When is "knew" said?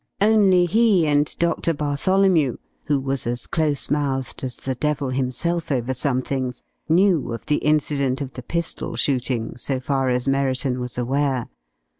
6.89-7.31